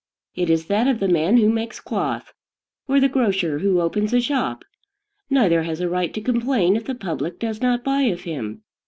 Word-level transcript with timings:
It 0.33 0.49
is 0.49 0.65
that 0.65 0.87
of 0.87 0.99
the 0.99 1.07
man 1.07 1.37
who 1.37 1.47
makes 1.47 1.79
cloth, 1.79 2.33
or 2.87 2.99
the 2.99 3.07
grocer 3.07 3.59
who 3.59 3.79
opens 3.81 4.15
a 4.15 4.19
shop 4.19 4.65
neither 5.29 5.61
has 5.61 5.79
a 5.79 5.87
right 5.87 6.11
to 6.15 6.21
complain 6.21 6.75
if 6.75 6.85
the 6.85 6.95
public 6.95 7.37
does 7.37 7.61
not 7.61 7.83
buy 7.83 8.01
of 8.09 8.21
him. 8.21 8.63